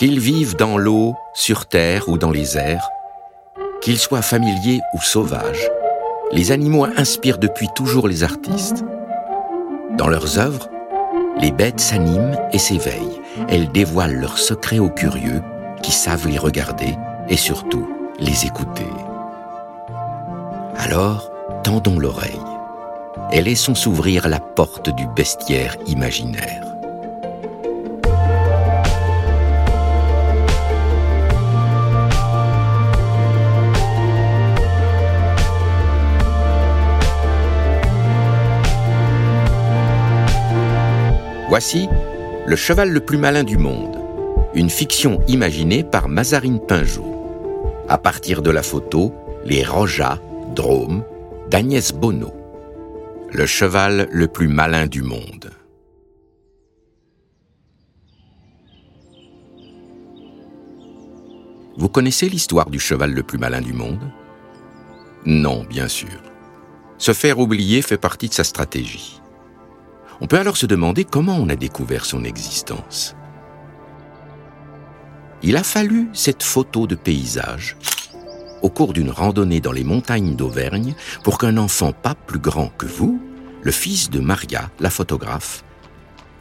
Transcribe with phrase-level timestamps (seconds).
[0.00, 2.88] Qu'ils vivent dans l'eau, sur terre ou dans les airs,
[3.82, 5.70] qu'ils soient familiers ou sauvages,
[6.32, 8.82] les animaux inspirent depuis toujours les artistes.
[9.98, 10.70] Dans leurs œuvres,
[11.38, 13.20] les bêtes s'animent et s'éveillent.
[13.50, 15.42] Elles dévoilent leurs secrets aux curieux
[15.82, 16.96] qui savent les regarder
[17.28, 17.86] et surtout
[18.18, 18.88] les écouter.
[20.78, 21.30] Alors,
[21.62, 22.40] tendons l'oreille
[23.32, 26.79] et laissons s'ouvrir la porte du bestiaire imaginaire.
[41.60, 41.90] Voici
[42.46, 43.98] Le cheval le plus malin du monde,
[44.54, 47.84] une fiction imaginée par Mazarine Pinjot.
[47.86, 49.12] À partir de la photo,
[49.44, 50.18] les Rojas,
[50.54, 51.04] Drôme,
[51.50, 52.32] d'Agnès Bonneau.
[53.30, 55.50] Le cheval le plus malin du monde.
[61.76, 64.10] Vous connaissez l'histoire du cheval le plus malin du monde?
[65.26, 66.22] Non, bien sûr.
[66.96, 69.20] Se faire oublier fait partie de sa stratégie.
[70.20, 73.16] On peut alors se demander comment on a découvert son existence.
[75.42, 77.76] Il a fallu cette photo de paysage
[78.62, 82.86] au cours d'une randonnée dans les montagnes d'Auvergne pour qu'un enfant pas plus grand que
[82.86, 83.20] vous,
[83.62, 85.64] le fils de Maria, la photographe,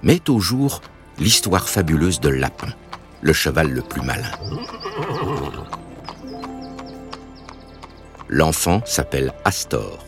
[0.04, 0.82] mette au jour
[1.18, 2.74] l'histoire fabuleuse de Lapin,
[3.22, 4.32] le cheval le plus malin.
[8.28, 10.06] L'enfant s'appelle Astor.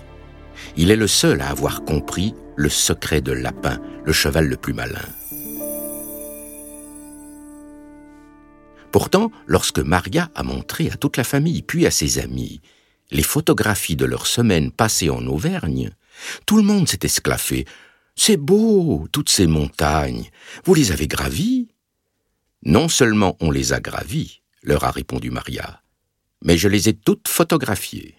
[0.78, 4.74] Il est le seul à avoir compris le secret de Lapin, le cheval le plus
[4.74, 5.06] malin.
[8.92, 12.62] Pourtant, lorsque Maria a montré à toute la famille, puis à ses amis,
[13.10, 15.92] les photographies de leur semaine passée en Auvergne,
[16.46, 17.66] tout le monde s'est esclaffé.
[18.16, 20.30] C'est beau, toutes ces montagnes.
[20.66, 21.70] Vous les avez gravies?
[22.64, 25.82] Non seulement on les a gravies, leur a répondu Maria,
[26.44, 28.16] mais je les ai toutes photographiées.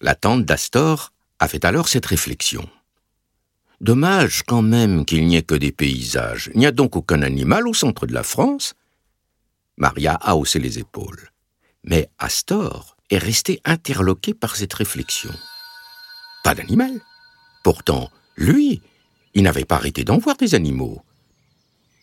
[0.00, 2.68] La tante d'Astor a fait alors cette réflexion.
[3.82, 6.52] Dommage quand même qu'il n'y ait que des paysages.
[6.54, 8.74] Il n'y a donc aucun animal au centre de la France
[9.76, 11.30] Maria a haussé les épaules.
[11.82, 15.32] Mais Astor est resté interloqué par cette réflexion.
[16.44, 17.00] Pas d'animal.
[17.64, 18.80] Pourtant, lui,
[19.34, 21.02] il n'avait pas arrêté d'en voir des animaux.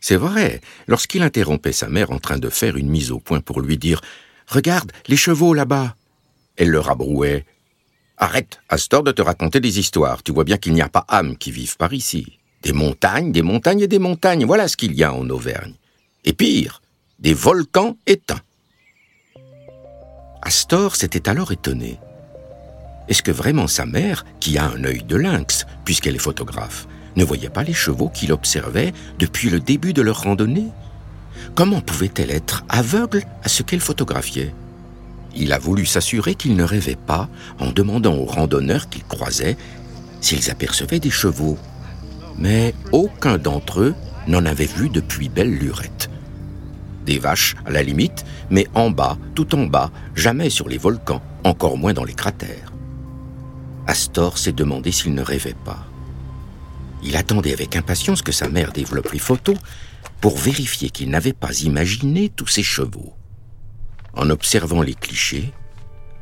[0.02, 3.62] C'est vrai, lorsqu'il interrompait sa mère en train de faire une mise au point pour
[3.62, 4.02] lui dire
[4.48, 5.96] Regarde, les chevaux là-bas
[6.58, 7.46] Elle le rabrouait
[8.22, 10.22] Arrête, Astor, de te raconter des histoires.
[10.24, 12.38] Tu vois bien qu'il n'y a pas âme qui vive par ici.
[12.64, 14.46] Des montagnes, des montagnes et des montagnes.
[14.46, 15.74] Voilà ce qu'il y a en Auvergne.
[16.26, 16.82] Et pire,
[17.20, 18.42] des volcans éteints.
[20.42, 21.98] Astor s'était alors étonné.
[23.08, 27.24] Est-ce que vraiment sa mère, qui a un œil de lynx, puisqu'elle est photographe, ne
[27.24, 30.68] voyait pas les chevaux qu'il observait depuis le début de leur randonnée?
[31.56, 34.54] Comment pouvait-elle être aveugle à ce qu'elle photographiait?
[35.36, 37.30] Il a voulu s'assurer qu'il ne rêvait pas
[37.60, 39.58] en demandant aux randonneurs qu'il croisait
[40.22, 41.58] s'ils apercevaient des chevaux.
[42.38, 43.96] Mais aucun d'entre eux
[44.28, 46.10] n'en avait vu depuis belle lurette.
[47.06, 51.22] Des vaches, à la limite, mais en bas, tout en bas, jamais sur les volcans,
[51.44, 52.72] encore moins dans les cratères.
[53.88, 55.88] Astor s'est demandé s'il ne rêvait pas.
[57.04, 59.58] Il attendait avec impatience que sa mère développe les photos
[60.22, 63.14] pour vérifier qu'il n'avait pas imaginé tous ces chevaux.
[64.16, 65.54] En observant les clichés,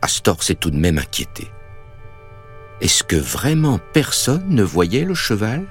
[0.02, 1.48] Astor s'est tout de même inquiété.
[2.82, 5.66] Est-ce que vraiment personne ne voyait le cheval?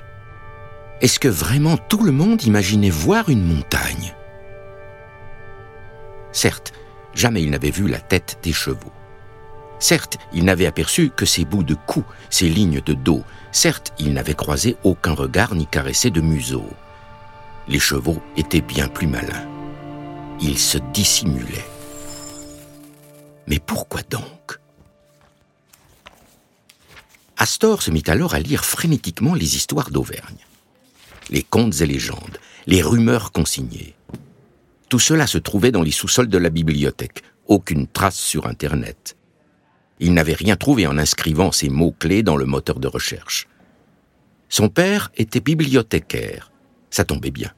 [1.01, 4.15] Est-ce que vraiment tout le monde imaginait voir une montagne?
[6.33, 6.73] Certes,
[7.15, 8.93] jamais il n'avait vu la tête des chevaux.
[9.79, 13.23] Certes, il n'avait aperçu que ces bouts de cou, ces lignes de dos.
[13.53, 16.65] Certes, il n'avait croisé aucun regard ni caressé de museau.
[17.69, 19.47] Les chevaux étaient bien plus malins.
[20.41, 21.76] Ils se dissimulaient.
[23.47, 24.59] Mais pourquoi donc?
[27.37, 30.39] Astor se mit alors à lire frénétiquement les histoires d'Auvergne.
[31.31, 33.95] Les contes et légendes, les rumeurs consignées.
[34.89, 39.17] Tout cela se trouvait dans les sous-sols de la bibliothèque, aucune trace sur Internet.
[39.99, 43.49] Il n'avait rien trouvé en inscrivant ces mots-clés dans le moteur de recherche.
[44.49, 46.53] Son père était bibliothécaire,
[46.91, 47.53] ça tombait bien.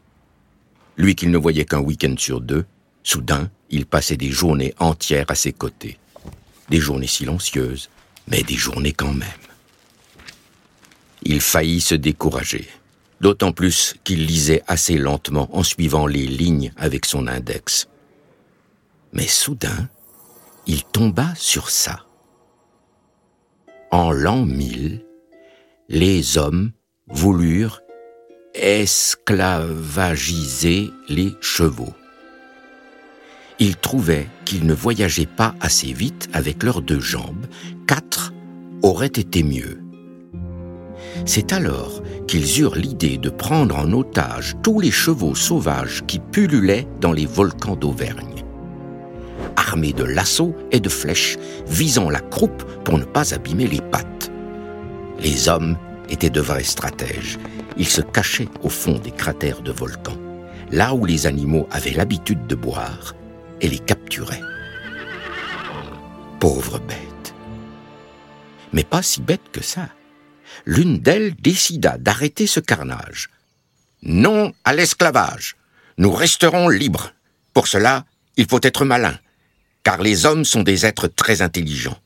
[0.97, 2.65] Lui qu'il ne voyait qu'un week-end sur deux,
[3.03, 5.99] soudain, il passait des journées entières à ses côtés.
[6.69, 7.89] Des journées silencieuses,
[8.27, 9.29] mais des journées quand même.
[11.23, 12.69] Il faillit se décourager,
[13.21, 17.89] d'autant plus qu'il lisait assez lentement en suivant les lignes avec son index.
[19.13, 19.89] Mais soudain,
[20.67, 22.05] il tomba sur ça.
[23.91, 25.03] En l'an 1000,
[25.89, 26.73] les hommes
[27.07, 27.81] voulurent
[28.55, 31.95] esclavagiser les chevaux.
[33.61, 37.47] Ils trouvaient qu'ils ne voyageaient pas assez vite avec leurs deux jambes.
[37.89, 38.33] Quatre
[38.83, 39.83] aurait été mieux.
[41.25, 46.87] C'est alors qu'ils eurent l'idée de prendre en otage tous les chevaux sauvages qui pullulaient
[47.01, 48.45] dans les volcans d'Auvergne.
[49.57, 54.31] Armés de lassos et de flèches visant la croupe pour ne pas abîmer les pattes.
[55.21, 55.77] Les hommes
[56.09, 57.39] étaient de vrais stratèges.
[57.77, 60.17] Ils se cachaient au fond des cratères de volcans,
[60.71, 63.15] là où les animaux avaient l'habitude de boire,
[63.61, 64.43] et les capturaient.
[66.41, 67.35] Pauvres bêtes.
[68.73, 69.89] Mais pas si bêtes que ça
[70.65, 73.31] l'une d'elles décida d'arrêter ce carnage.
[74.03, 75.57] Non à l'esclavage.
[75.97, 77.13] Nous resterons libres.
[77.55, 78.05] Pour cela,
[78.37, 79.19] il faut être malin,
[79.83, 81.99] car les hommes sont des êtres très intelligents.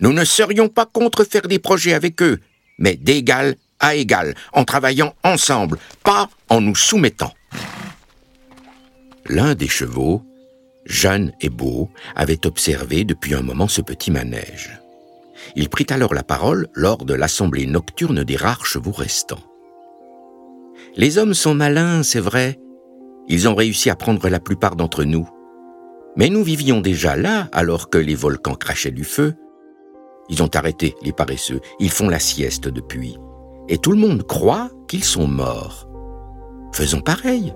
[0.00, 2.40] Nous ne serions pas contre faire des projets avec eux,
[2.78, 7.34] mais d'égal à égal, en travaillant ensemble, pas en nous soumettant.
[9.26, 10.24] L'un des chevaux,
[10.86, 14.80] jeune et beau, avait observé depuis un moment ce petit manège.
[15.54, 19.42] Il prit alors la parole lors de l'assemblée nocturne des rares chevaux restants.
[20.96, 22.58] Les hommes sont malins, c'est vrai.
[23.28, 25.28] Ils ont réussi à prendre la plupart d'entre nous.
[26.16, 29.34] Mais nous vivions déjà là alors que les volcans crachaient du feu.
[30.28, 31.60] Ils ont arrêté, les paresseux.
[31.78, 33.16] Ils font la sieste depuis.
[33.68, 35.88] Et tout le monde croit qu'ils sont morts.
[36.72, 37.52] Faisons pareil.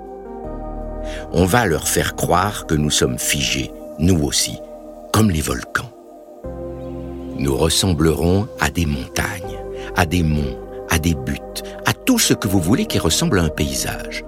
[1.32, 4.58] On va leur faire croire que nous sommes figés, nous aussi,
[5.12, 5.90] comme les volcans
[7.40, 9.58] nous ressemblerons à des montagnes,
[9.96, 10.58] à des monts,
[10.90, 14.24] à des buttes, à tout ce que vous voulez qui ressemble à un paysage.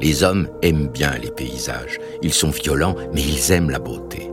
[0.00, 2.00] Les hommes aiment bien les paysages.
[2.22, 4.30] Ils sont violents, mais ils aiment la beauté.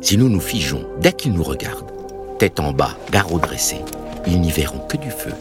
[0.00, 1.92] Si nous nous figeons dès qu'ils nous regardent,
[2.38, 3.76] tête en bas, garrot dressé,
[4.26, 5.32] ils n'y verront que du feu.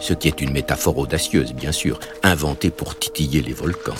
[0.00, 3.94] Ce qui est une métaphore audacieuse, bien sûr, inventée pour titiller les volcans.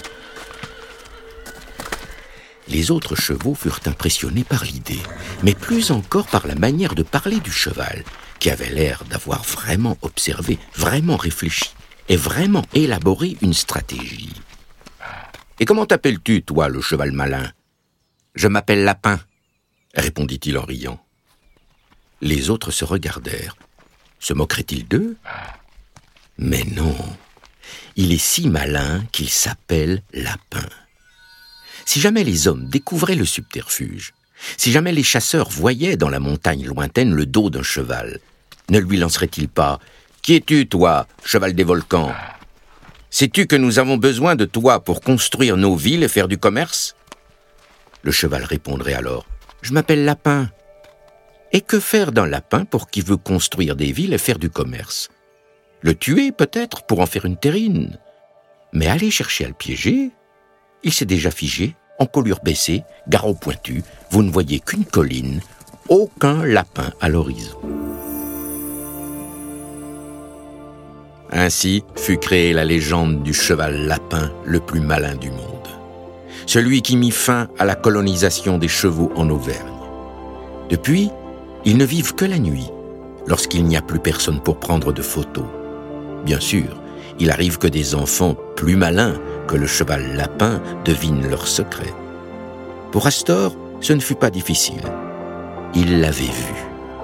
[2.69, 5.03] Les autres chevaux furent impressionnés par l'idée,
[5.43, 8.05] mais plus encore par la manière de parler du cheval,
[8.41, 11.71] qui avait l'air d'avoir vraiment observé, vraiment réfléchi
[12.09, 14.35] et vraiment élaboré une stratégie.
[15.59, 17.51] Et comment t'appelles-tu, toi, le cheval malin
[18.35, 19.19] Je m'appelle Lapin,
[19.95, 21.01] répondit-il en riant.
[22.21, 23.57] Les autres se regardèrent.
[24.19, 25.17] Se moquerait-il d'eux?
[26.39, 26.97] Mais non,
[27.97, 30.69] il est si malin qu'il s'appelle Lapin.
[31.87, 34.13] Si jamais les hommes découvraient le subterfuge,
[34.57, 38.21] si jamais les chasseurs voyaient dans la montagne lointaine le dos d'un cheval,
[38.69, 39.79] ne lui lanceraient-ils pas
[40.21, 42.13] Qui es-tu, toi, cheval des volcans?
[43.11, 46.97] Sais-tu que nous avons besoin de toi pour construire nos villes et faire du commerce?
[48.03, 49.25] Le cheval répondrait alors
[49.63, 50.51] Je m'appelle Lapin.
[51.53, 55.09] Et que faire d'un lapin pour qui veut construire des villes et faire du commerce?
[55.87, 57.97] Le tuer, peut-être, pour en faire une terrine.
[58.73, 60.11] Mais aller chercher à le piéger,
[60.83, 65.41] il s'est déjà figé, en colure baissée, garrot pointu, vous ne voyez qu'une colline,
[65.89, 67.57] aucun lapin à l'horizon.
[71.31, 75.69] Ainsi fut créée la légende du cheval lapin le plus malin du monde.
[76.47, 79.71] Celui qui mit fin à la colonisation des chevaux en Auvergne.
[80.69, 81.11] Depuis,
[81.65, 82.73] ils ne vivent que la nuit,
[83.29, 85.47] lorsqu'il n'y a plus personne pour prendre de photos.
[86.27, 86.83] Bien sûr,
[87.21, 89.15] il arrive que des enfants plus malins
[89.47, 91.95] que le cheval lapin devinent leurs secrets.
[92.91, 94.83] Pour Astor, ce ne fut pas difficile.
[95.73, 96.55] Il l'avait vu,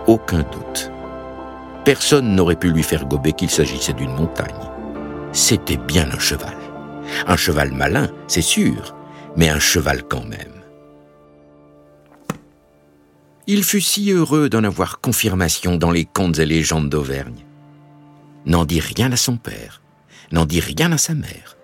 [0.08, 0.90] aucun doute.
[1.84, 4.68] Personne n'aurait pu lui faire gober qu'il s'agissait d'une montagne.
[5.32, 6.56] C'était bien un cheval.
[7.28, 8.96] Un cheval malin, c'est sûr,
[9.36, 10.64] mais un cheval quand même.
[13.46, 17.41] Il fut si heureux d'en avoir confirmation dans les contes et légendes d'Auvergne.
[18.46, 19.82] N'en dit rien à son père
[20.32, 21.56] n'en dit rien à sa mère.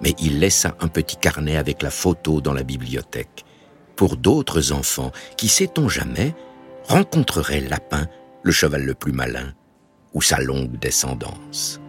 [0.00, 3.44] Mais il laissa un petit carnet avec la photo dans la bibliothèque
[3.96, 6.34] pour d'autres enfants qui, sait-on jamais,
[6.84, 8.06] rencontreraient Lapin,
[8.42, 9.54] le cheval le plus malin,
[10.12, 11.80] ou sa longue descendance.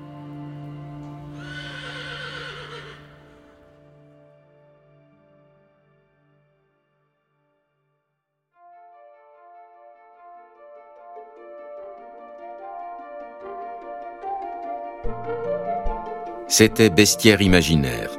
[16.47, 18.11] C'était Bestiaire imaginaire,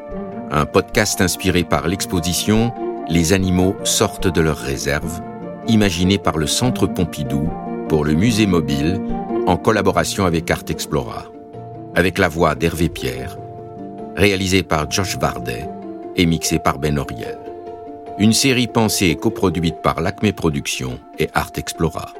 [0.51, 2.73] un podcast inspiré par l'exposition
[3.09, 5.21] Les animaux sortent de leur réserve,
[5.67, 7.49] imaginé par le Centre Pompidou
[7.89, 9.01] pour le Musée mobile
[9.47, 11.25] en collaboration avec Art Explora,
[11.95, 13.39] avec la voix d'Hervé Pierre,
[14.15, 15.67] réalisé par Josh Vardet
[16.17, 17.39] et mixé par Ben Oriel.
[18.19, 22.13] Une série pensée et coproduite par l'Acme Productions et Art Explora.